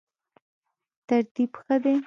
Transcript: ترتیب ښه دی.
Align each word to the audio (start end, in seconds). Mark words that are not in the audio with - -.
ترتیب 1.07 1.51
ښه 1.61 1.75
دی. 1.83 1.95